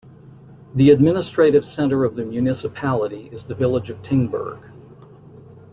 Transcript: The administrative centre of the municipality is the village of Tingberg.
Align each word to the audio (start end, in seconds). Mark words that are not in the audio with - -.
The 0.73 0.89
administrative 0.89 1.63
centre 1.63 2.03
of 2.05 2.15
the 2.15 2.25
municipality 2.25 3.27
is 3.31 3.45
the 3.45 3.53
village 3.53 3.87
of 3.91 4.01
Tingberg. 4.01 4.71